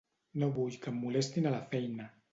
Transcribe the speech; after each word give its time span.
No 0.43 0.47
vull 0.55 0.79
que 0.85 0.89
em 0.93 0.97
molestin 1.03 1.51
a 1.51 1.53
la 1.57 1.63
feina. 1.75 2.13